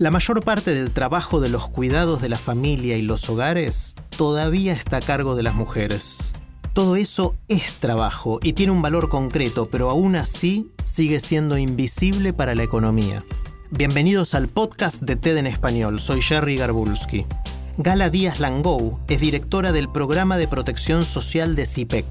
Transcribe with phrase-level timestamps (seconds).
[0.00, 4.72] La mayor parte del trabajo de los cuidados de la familia y los hogares todavía
[4.72, 6.32] está a cargo de las mujeres.
[6.72, 12.32] Todo eso es trabajo y tiene un valor concreto, pero aún así sigue siendo invisible
[12.32, 13.26] para la economía.
[13.70, 17.26] Bienvenidos al podcast de TED en español, soy Jerry Garbulski.
[17.76, 22.06] Gala Díaz Langou es directora del programa de protección social de CIPEC.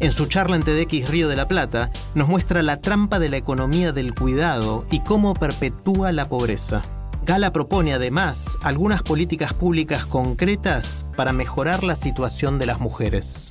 [0.00, 3.36] En su charla en TEDx Río de la Plata nos muestra la trampa de la
[3.36, 6.82] economía del cuidado y cómo perpetúa la pobreza.
[7.28, 13.50] Gala propone además algunas políticas públicas concretas para mejorar la situación de las mujeres.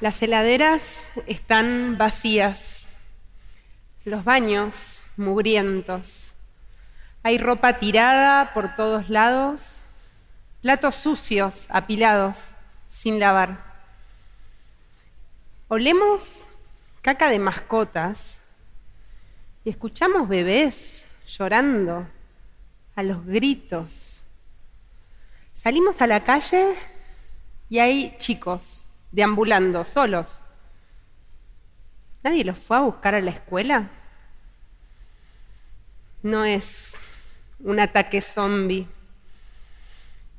[0.00, 2.88] Las heladeras están vacías,
[4.06, 6.32] los baños mugrientos,
[7.22, 9.83] hay ropa tirada por todos lados,
[10.64, 12.54] platos sucios apilados
[12.88, 13.62] sin lavar.
[15.68, 16.48] Olemos
[17.02, 18.40] caca de mascotas
[19.62, 22.08] y escuchamos bebés llorando
[22.96, 24.24] a los gritos.
[25.52, 26.74] Salimos a la calle
[27.68, 30.40] y hay chicos deambulando solos.
[32.22, 33.90] ¿Nadie los fue a buscar a la escuela?
[36.22, 37.02] No es
[37.60, 38.93] un ataque zombie.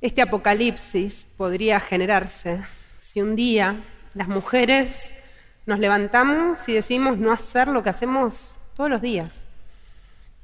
[0.06, 2.64] Este apocalipsis podría generarse
[3.00, 3.78] si un día
[4.14, 5.16] las mujeres
[5.66, 9.48] nos levantamos y decimos no hacer lo que hacemos todos los días.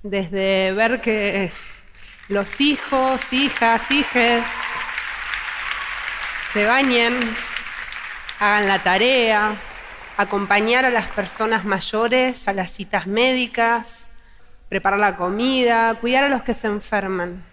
[0.02, 1.52] Desde ver que
[2.28, 4.42] los hijos, hijas, hijes
[6.54, 7.14] se bañen
[8.40, 9.56] hagan la tarea,
[10.18, 14.10] acompañar a las personas mayores a las citas médicas,
[14.70, 17.51] preparar la comida, cuidar a los que se enferman.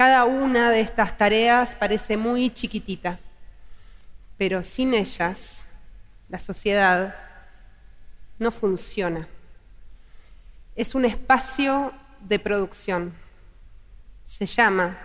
[0.00, 3.18] Cada una de estas tareas parece muy chiquitita,
[4.38, 5.66] pero sin ellas
[6.30, 7.14] la sociedad
[8.38, 9.28] no funciona.
[10.74, 11.92] Es un espacio
[12.26, 13.12] de producción.
[14.24, 14.96] Se llama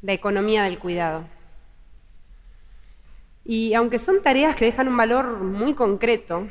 [0.00, 1.24] la economía del cuidado.
[3.44, 6.48] Y aunque son tareas que dejan un valor muy concreto,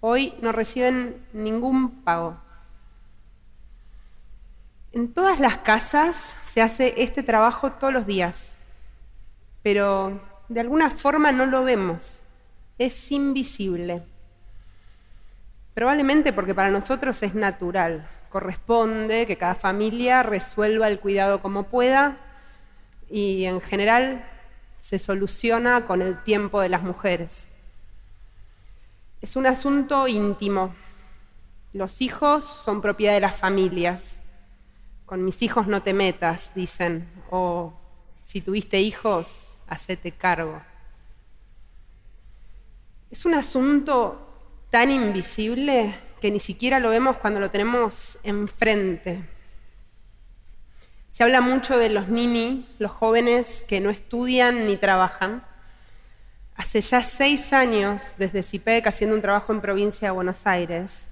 [0.00, 2.40] hoy no reciben ningún pago.
[5.00, 8.52] En todas las casas se hace este trabajo todos los días,
[9.62, 12.20] pero de alguna forma no lo vemos,
[12.76, 14.02] es invisible.
[15.72, 22.18] Probablemente porque para nosotros es natural, corresponde que cada familia resuelva el cuidado como pueda
[23.08, 24.28] y en general
[24.76, 27.48] se soluciona con el tiempo de las mujeres.
[29.22, 30.74] Es un asunto íntimo.
[31.72, 34.19] Los hijos son propiedad de las familias.
[35.10, 37.10] Con mis hijos no te metas, dicen.
[37.30, 37.72] O
[38.22, 40.62] si tuviste hijos, hacete cargo.
[43.10, 44.38] Es un asunto
[44.70, 49.28] tan invisible que ni siquiera lo vemos cuando lo tenemos enfrente.
[51.08, 55.44] Se habla mucho de los nini, los jóvenes que no estudian ni trabajan.
[56.54, 61.10] Hace ya seis años, desde CIPEC, haciendo un trabajo en provincia de Buenos Aires,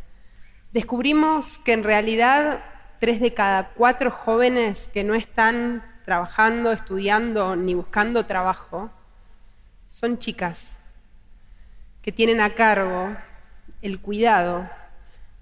[0.73, 2.63] descubrimos que en realidad
[2.99, 8.91] tres de cada cuatro jóvenes que no están trabajando, estudiando ni buscando trabajo
[9.89, 10.79] son chicas
[12.03, 13.17] que tienen a cargo
[13.83, 14.69] el cuidado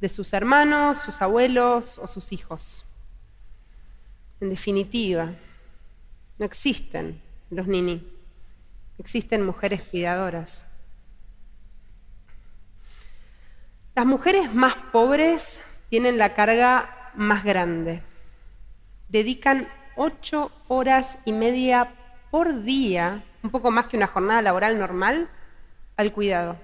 [0.00, 2.85] de sus hermanos, sus abuelos o sus hijos.
[4.41, 5.32] En definitiva,
[6.38, 7.20] no existen
[7.50, 8.06] los nini,
[8.99, 10.67] existen mujeres cuidadoras.
[13.94, 18.02] Las mujeres más pobres tienen la carga más grande.
[19.08, 21.94] Dedican ocho horas y media
[22.30, 25.28] por día, un poco más que una jornada laboral normal,
[25.96, 26.58] al cuidado.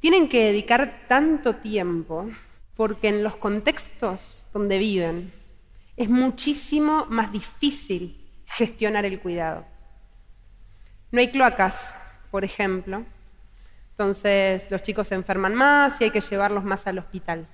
[0.00, 2.30] Tienen que dedicar tanto tiempo
[2.76, 5.32] porque en los contextos donde viven,
[5.96, 9.64] es muchísimo más difícil gestionar el cuidado.
[11.10, 11.94] No hay cloacas,
[12.30, 13.04] por ejemplo.
[13.90, 17.48] Entonces los chicos se enferman más y hay que llevarlos más al hospital.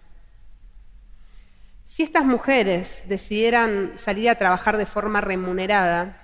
[1.86, 6.18] Si estas mujeres decidieran salir a trabajar de forma remunerada,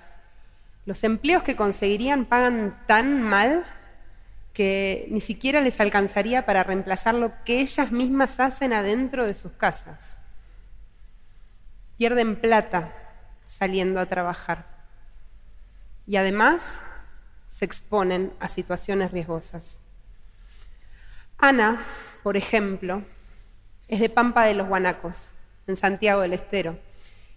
[0.85, 3.65] los empleos que conseguirían pagan tan mal
[4.53, 9.51] que ni siquiera les alcanzaría para reemplazar lo que ellas mismas hacen adentro de sus
[9.53, 10.17] casas.
[11.97, 12.93] Pierden plata
[13.43, 14.65] saliendo a trabajar
[16.07, 16.81] y además
[17.45, 19.79] se exponen a situaciones riesgosas.
[21.37, 21.81] Ana,
[22.23, 23.03] por ejemplo,
[23.87, 25.33] es de Pampa de los Guanacos,
[25.69, 26.77] en Santiago del Estero.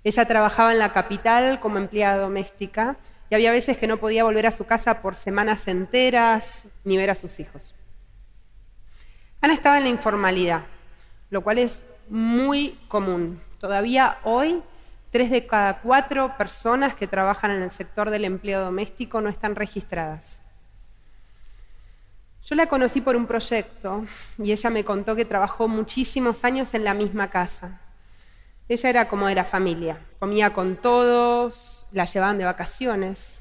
[0.02, 2.96] Ella trabajaba en la capital como empleada doméstica
[3.30, 7.10] y había veces que no podía volver a su casa por semanas enteras ni ver
[7.10, 7.74] a sus hijos.
[9.40, 10.62] Ana estaba en la informalidad,
[11.30, 13.40] lo cual es muy común.
[13.58, 14.62] Todavía hoy,
[15.10, 19.54] tres de cada cuatro personas que trabajan en el sector del empleo doméstico no están
[19.54, 20.42] registradas.
[22.44, 24.04] Yo la conocí por un proyecto
[24.36, 27.80] y ella me contó que trabajó muchísimos años en la misma casa.
[28.72, 33.40] Ella era como era familia, comía con todos, la llevaban de vacaciones.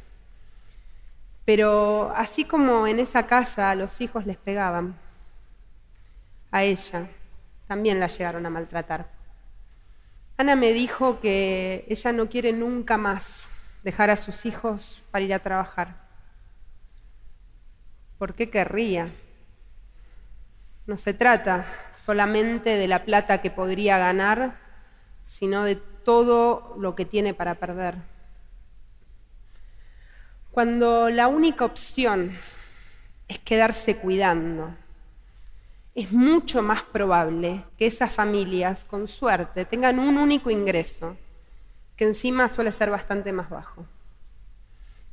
[1.46, 4.96] Pero así como en esa casa a los hijos les pegaban,
[6.52, 7.08] a ella
[7.68, 9.08] también la llegaron a maltratar.
[10.38, 13.50] Ana me dijo que ella no quiere nunca más
[13.84, 16.02] dejar a sus hijos para ir a trabajar
[18.22, 19.10] ¿Por qué querría?
[20.86, 24.58] No se trata solamente de la plata que podría ganar,
[25.24, 27.96] sino de todo lo que tiene para perder.
[30.52, 32.34] Cuando la única opción
[33.28, 34.76] es quedarse cuidando,
[35.96, 41.18] es mucho más probable que esas familias, con suerte, tengan un único ingreso,
[41.96, 43.86] que encima suele ser bastante más bajo.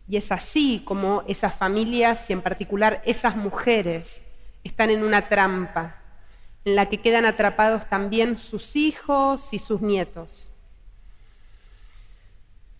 [0.08, 4.25] Y es así como esas familias y en particular esas mujeres
[4.64, 5.96] están en una trampa
[6.64, 10.50] en la que quedan atrapados también sus hijos y sus nietos.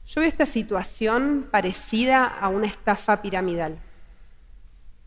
[0.07, 3.79] Yo veo esta situación parecida a una estafa piramidal.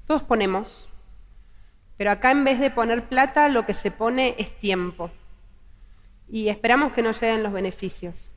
[0.06, 0.89] Todos ponemos,
[1.97, 5.09] pero acá en vez de poner plata lo que se pone es tiempo.
[6.29, 8.31] Y esperamos que no lleguen los beneficios.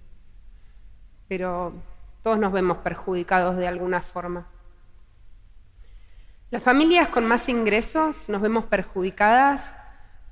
[1.29, 1.75] Pero
[2.23, 4.47] todos nos vemos perjudicados de alguna forma.
[6.51, 9.77] Las familias con más ingresos nos vemos perjudicadas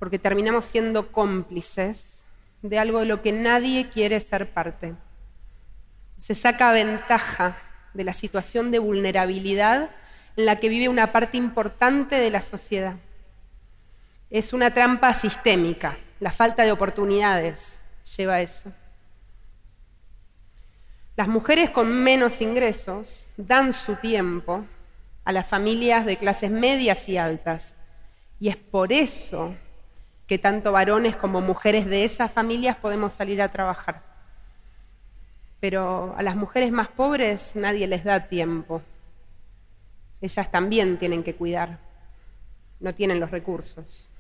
[0.03, 2.25] porque terminamos siendo cómplices
[2.61, 4.97] de algo de lo que nadie quiere ser parte.
[6.19, 7.57] Se saca ventaja
[7.95, 9.91] de la situación de vulnerabilidad
[10.37, 12.97] en la que vive una parte importante de la sociedad.
[14.29, 17.81] Es una trampa sistémica, la falta de oportunidades
[18.17, 18.73] lleva a eso.
[21.15, 24.65] Las mujeres con menos ingresos dan su tiempo
[25.25, 27.77] a las familias de clases medias y altas.
[28.41, 29.55] Y es por eso
[30.33, 34.01] que tanto varones como mujeres de esas familias podemos salir a trabajar.
[35.61, 38.81] Pero a las mujeres más pobres nadie les da tiempo.
[40.23, 41.81] Ellas también tienen que cuidar.
[42.81, 44.11] No tienen los recursos.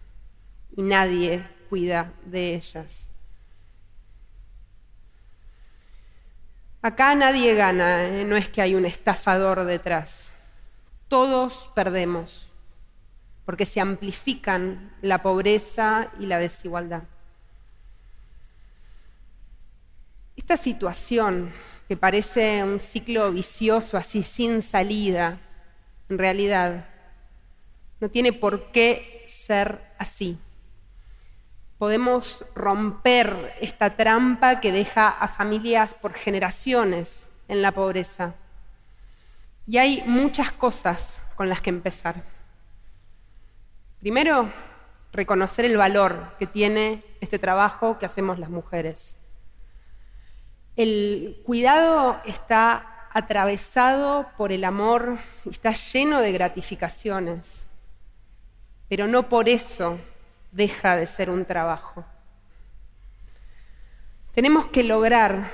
[0.77, 3.09] Y nadie cuida de ellas.
[6.83, 8.27] Acá nadie gana, ¿eh?
[8.27, 10.35] no es que hay un estafador detrás.
[11.09, 12.52] Todos perdemos,
[13.45, 17.03] porque se amplifican la pobreza y la desigualdad.
[20.37, 21.53] Esta situación,
[21.89, 25.39] que parece un ciclo vicioso así sin salida,
[26.09, 26.87] en realidad
[28.01, 30.39] no tiene por qué ser así
[31.83, 38.37] podemos romper esta trampa que deja a familias por generaciones en la pobreza.
[39.67, 42.23] Y hay muchas cosas con las que empezar.
[44.03, 44.53] Primero,
[45.13, 49.21] reconocer el valor que tiene este trabajo que hacemos las mujeres.
[50.75, 55.19] El cuidado está atravesado por el amor
[55.49, 57.69] está lleno de gratificaciones,
[58.89, 60.01] pero no por eso
[60.51, 62.05] deja de ser un trabajo.
[64.35, 65.49] Tenemos que lograr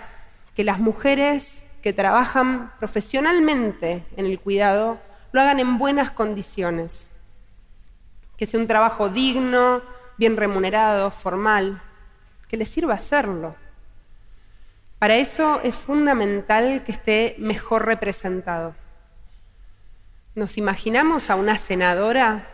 [0.54, 4.98] que las mujeres que trabajan profesionalmente en el cuidado
[5.32, 7.10] lo hagan en buenas condiciones,
[8.38, 9.82] que sea un trabajo digno,
[10.16, 11.82] bien remunerado, formal,
[12.48, 13.56] que les sirva hacerlo.
[14.98, 18.74] Para eso es fundamental que esté mejor representado.
[20.34, 22.48] ¿Nos imaginamos a una senadora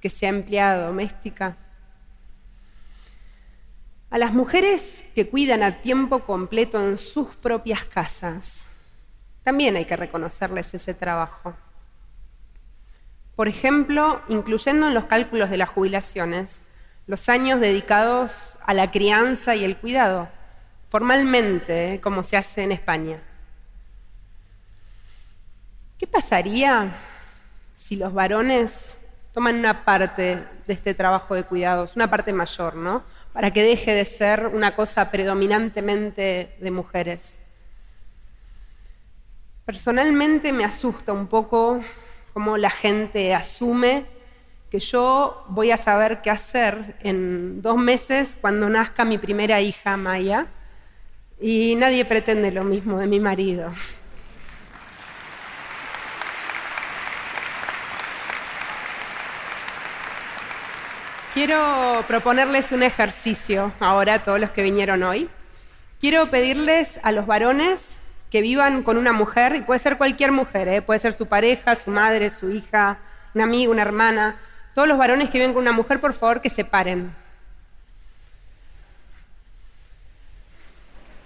[0.00, 1.56] que sea empleada doméstica?
[4.10, 8.68] A las mujeres que cuidan a tiempo completo en sus propias casas,
[9.42, 11.54] también hay que reconocerles ese trabajo.
[13.36, 16.64] Por ejemplo, incluyendo en los cálculos de las jubilaciones
[17.06, 20.28] los años dedicados a la crianza y el cuidado,
[20.88, 22.00] formalmente, ¿eh?
[22.00, 23.20] como se hace en España.
[25.98, 26.96] ¿Qué pasaría
[27.74, 28.98] si los varones
[29.32, 33.04] toman una parte de este trabajo de cuidados, una parte mayor, ¿no?
[33.34, 37.42] Para que deje de ser una cosa predominantemente de mujeres.
[39.66, 41.82] Personalmente me asusta un poco
[42.36, 44.04] cómo la gente asume
[44.70, 49.96] que yo voy a saber qué hacer en dos meses cuando nazca mi primera hija,
[49.96, 50.46] Maya,
[51.40, 53.72] y nadie pretende lo mismo de mi marido.
[61.32, 65.30] Quiero proponerles un ejercicio ahora a todos los que vinieron hoy.
[65.98, 67.98] Quiero pedirles a los varones
[68.30, 70.82] que vivan con una mujer, y puede ser cualquier mujer, ¿eh?
[70.82, 72.98] puede ser su pareja, su madre, su hija,
[73.34, 74.36] una amiga, una hermana,
[74.74, 77.14] todos los varones que viven con una mujer, por favor, que se paren.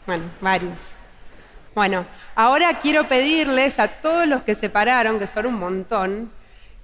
[0.07, 0.95] Bueno, varios.
[1.75, 2.05] Bueno,
[2.35, 6.33] ahora quiero pedirles a todos los que se pararon, que son un montón,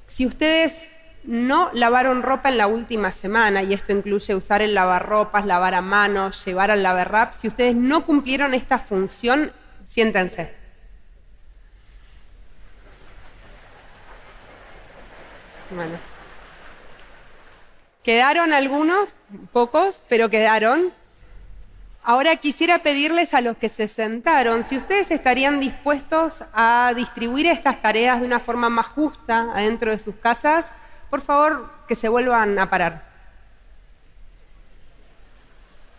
[0.06, 0.88] si ustedes
[1.24, 5.80] no lavaron ropa en la última semana, y esto incluye usar el lavarropas, lavar a
[5.80, 9.52] mano, llevar al lavarrap, si ustedes no cumplieron esta función,
[9.86, 10.52] siéntense.
[15.70, 15.98] Bueno.
[18.02, 19.14] Quedaron algunos,
[19.52, 20.92] pocos, pero quedaron.
[22.04, 27.80] Ahora quisiera pedirles a los que se sentaron si ustedes estarían dispuestos a distribuir estas
[27.80, 30.74] tareas de una forma más justa adentro de sus casas
[31.10, 33.04] por favor, que se vuelvan a parar.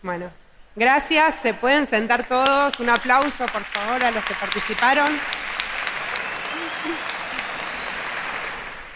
[0.02, 0.30] Bueno,
[0.78, 1.34] gracias.
[1.36, 2.78] Se pueden sentar todos.
[2.80, 5.08] Un aplauso, por favor, a los que participaron.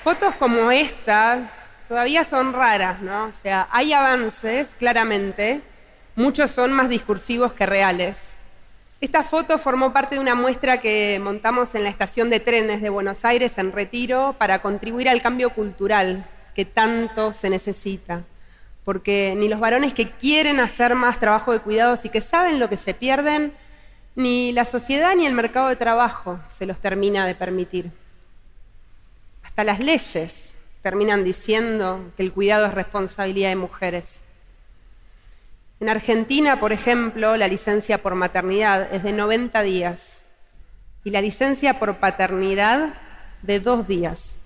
[0.03, 1.51] Fotos como esta
[1.89, 3.27] todavía son raras, ¿no?
[3.27, 5.61] O sea, hay avances, claramente.
[6.17, 8.37] Muchos son más discursivos que reales.
[9.01, 12.89] Esta foto formó parte de una muestra que montamos en la estación de trenes de
[12.89, 16.25] Buenos Aires en Retiro para contribuir al cambio cultural
[16.55, 18.23] que tanto se necesita.
[18.85, 22.69] Porque ni los varones que quieren hacer más trabajo de cuidados y que saben lo
[22.69, 23.53] que se pierden,
[24.15, 27.91] ni la sociedad ni el mercado de trabajo se los termina de permitir.
[29.43, 34.23] Hasta las leyes terminan diciendo que el cuidado es responsabilidad de mujeres.
[35.81, 40.23] En Argentina, por ejemplo, la licencia por maternidad es de 90 días
[41.05, 42.95] y la licencia por paternidad
[43.43, 44.37] de dos días.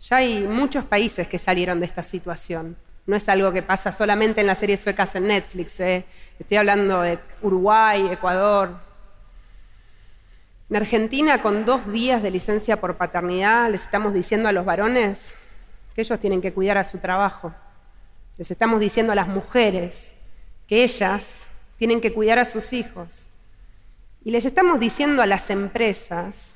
[0.00, 2.76] Ya hay muchos países que salieron de esta situación.
[3.06, 5.80] No es algo que pasa solamente en las series suecas en Netflix.
[5.80, 6.04] ¿eh?
[6.38, 8.76] Estoy hablando de Uruguay, Ecuador.
[10.70, 15.34] En Argentina, con dos días de licencia por paternidad, les estamos diciendo a los varones
[15.94, 17.52] que ellos tienen que cuidar a su trabajo.
[18.38, 20.14] Les estamos diciendo a las mujeres
[20.68, 23.28] que ellas tienen que cuidar a sus hijos.
[24.24, 26.54] Y les estamos diciendo a las empresas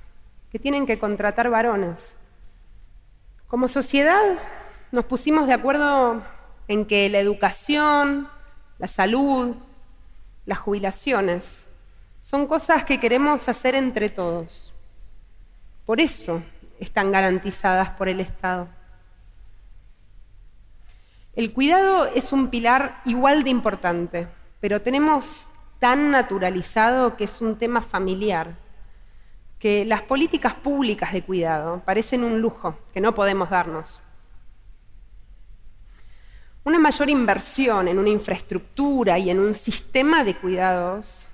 [0.53, 2.17] que tienen que contratar varones.
[3.49, 4.23] Como sociedad
[4.93, 6.23] nos pusimos de acuerdo
[6.69, 8.29] en que la educación,
[8.79, 9.55] la salud,
[10.45, 11.69] las jubilaciones
[12.21, 14.73] son cosas que queremos hacer entre todos.
[15.85, 16.43] Por eso
[16.81, 18.69] están garantizadas por el Estado.
[21.35, 27.57] El cuidado es un pilar igual de importante, pero tenemos tan naturalizado que es un
[27.57, 28.57] tema familiar,
[29.59, 34.01] que las políticas públicas de cuidado parecen un lujo que no podemos darnos.
[36.67, 41.29] Una mayor inversión en una infraestructura y en un sistema de cuidados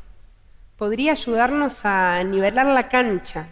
[0.76, 3.48] podría ayudarnos a nivelar la cancha.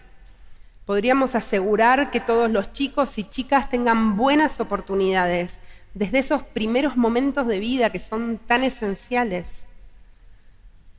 [0.85, 5.59] Podríamos asegurar que todos los chicos y chicas tengan buenas oportunidades
[5.95, 9.65] desde esos primeros momentos de vida que son tan esenciales.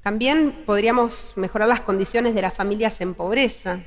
[0.02, 3.82] También podríamos mejorar las condiciones de las familias en pobreza,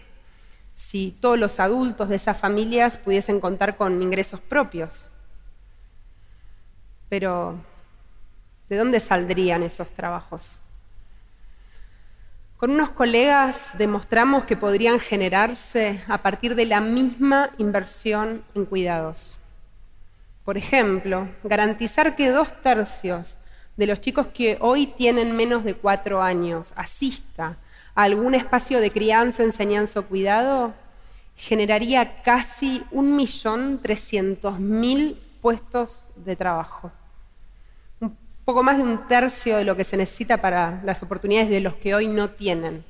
[0.77, 5.09] si todos los adultos de esas familias pudiesen contar con ingresos propios.
[7.09, 7.57] Pero,
[8.69, 10.61] ¿de dónde saldrían esos trabajos?
[12.57, 19.39] Con unos colegas demostramos que podrían generarse a partir de la misma inversión en cuidados.
[20.45, 23.37] Por ejemplo, garantizar que dos tercios
[23.77, 27.59] de los chicos que hoy tienen menos de cuatro años asista
[27.95, 30.73] a algún espacio de crianza, enseñanza o cuidado,
[31.37, 36.91] generaría casi 1.300.000 puestos de trabajo.
[38.01, 41.61] Un poco más de un tercio de lo que se necesita para las oportunidades de
[41.61, 42.83] los que hoy no tienen.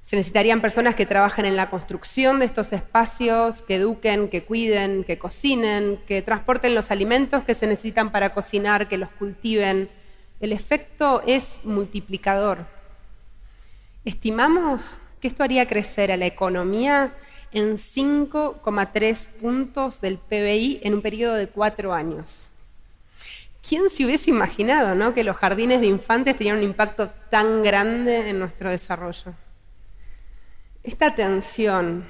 [0.00, 5.04] Se necesitarían personas que trabajen en la construcción de estos espacios, que eduquen, que cuiden,
[5.04, 9.90] que cocinen, que transporten los alimentos que se necesitan para cocinar, que los cultiven.
[10.40, 12.64] El efecto es multiplicador.
[14.06, 17.12] Estimamos que esto haría crecer a la economía
[17.54, 22.50] en 5,3 puntos del PBI en un periodo de cuatro años.
[23.66, 25.14] ¿Quién se hubiese imaginado ¿no?
[25.14, 29.32] que los jardines de infantes tenían un impacto tan grande en nuestro desarrollo?
[30.82, 32.04] Esta tensión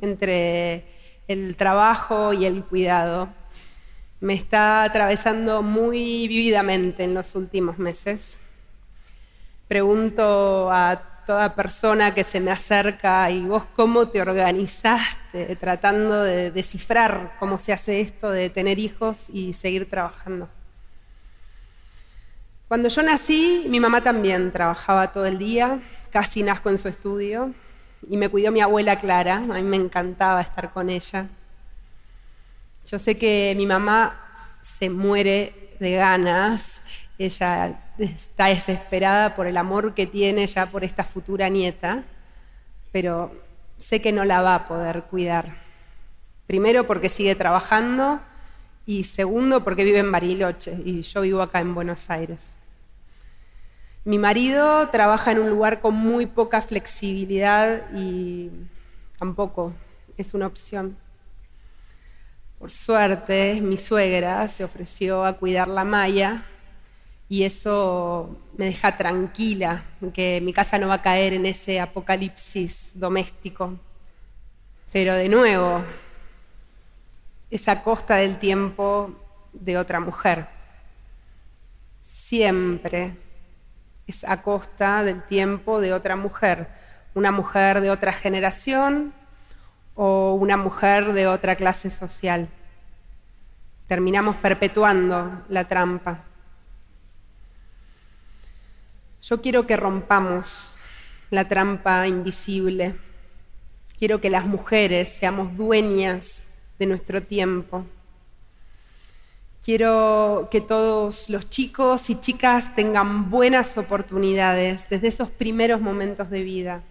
[0.00, 0.84] entre
[1.26, 3.28] el trabajo y el cuidado
[4.20, 8.40] me está atravesando muy vividamente en los últimos meses.
[9.66, 16.50] Pregunto a toda persona que se me acerca y vos cómo te organizaste tratando de
[16.50, 20.48] descifrar cómo se hace esto de tener hijos y seguir trabajando.
[22.68, 27.52] Cuando yo nací, mi mamá también trabajaba todo el día, casi nazco en su estudio
[28.08, 31.26] y me cuidó mi abuela Clara, a mí me encantaba estar con ella.
[32.86, 36.84] Yo sé que mi mamá se muere de ganas,
[37.26, 42.02] ella está desesperada por el amor que tiene ya por esta futura nieta,
[42.92, 43.30] pero
[43.78, 45.54] sé que no la va a poder cuidar.
[46.46, 48.20] Primero porque sigue trabajando
[48.86, 52.56] y segundo porque vive en Bariloche y yo vivo acá en Buenos Aires.
[54.04, 58.50] Mi marido trabaja en un lugar con muy poca flexibilidad y
[59.18, 59.74] tampoco
[60.16, 60.96] es una opción.
[62.58, 66.44] Por suerte, mi suegra se ofreció a cuidar la malla
[67.30, 72.90] y eso me deja tranquila, que mi casa no va a caer en ese apocalipsis
[72.96, 73.78] doméstico.
[74.90, 75.80] Pero de nuevo,
[77.48, 79.14] es a costa del tiempo
[79.52, 80.48] de otra mujer.
[82.02, 83.16] Siempre
[84.08, 86.66] es a costa del tiempo de otra mujer,
[87.14, 89.14] una mujer de otra generación
[89.94, 92.48] o una mujer de otra clase social.
[93.86, 96.24] Terminamos perpetuando la trampa.
[99.30, 100.76] Yo quiero que rompamos
[101.30, 102.96] la trampa invisible.
[103.96, 106.48] Quiero que las mujeres seamos dueñas
[106.80, 107.86] de nuestro tiempo.
[109.64, 116.42] Quiero que todos los chicos y chicas tengan buenas oportunidades desde esos primeros momentos de
[116.42, 116.82] vida.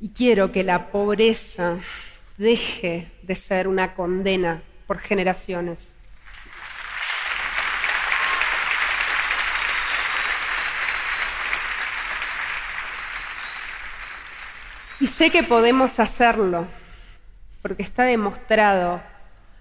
[0.00, 1.78] Y quiero que la pobreza
[2.38, 5.95] deje de ser una condena por generaciones.
[14.98, 16.66] Y sé que podemos hacerlo,
[17.60, 19.02] porque está demostrado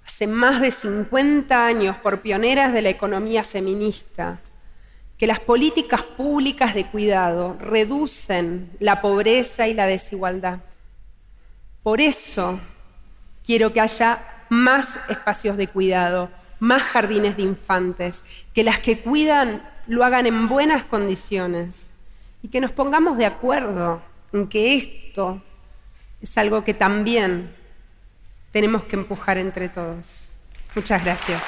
[0.05, 4.39] hace más de 50 años por pioneras de la economía feminista
[5.17, 10.59] que las políticas públicas de cuidado reducen la pobreza y la desigualdad.
[11.83, 12.59] Por eso
[13.45, 14.19] quiero que haya
[14.49, 20.47] más espacios de cuidado, más jardines de infantes, que las que cuidan lo hagan en
[20.47, 21.91] buenas condiciones
[22.41, 24.01] y que nos pongamos de acuerdo
[24.33, 25.41] en que esto
[26.21, 27.53] es algo que también
[28.51, 30.37] tenemos que empujar entre todos.
[30.75, 31.43] Muchas gracias.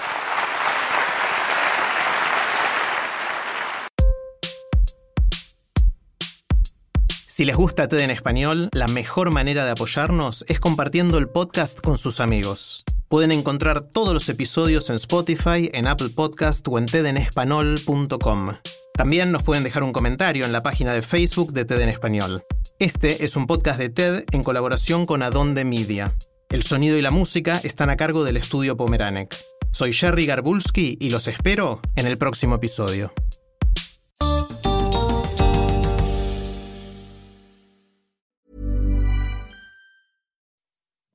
[7.37, 11.81] Si les gusta TED en español, la mejor manera de apoyarnos es compartiendo el podcast
[11.81, 12.83] con sus amigos.
[13.09, 18.53] Pueden encontrar todos los episodios en Spotify, en Apple Podcast o en tedenespanol.com.
[18.93, 22.43] También nos pueden dejar un comentario en la página de Facebook de TED en español.
[22.79, 26.15] Este es un podcast de TED en colaboración con Adonde Media.
[26.49, 29.35] El sonido y la música están a cargo del estudio Pomeranek.
[29.71, 33.11] Soy Jerry Garbulski y los espero en el próximo episodio.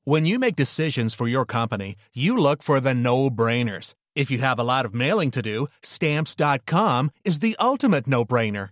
[0.03, 3.93] When you make decisions for your company, you look for the no-brainers.
[4.17, 8.71] If you have a lot of mailing to do, stamps.com is the ultimate no-brainer.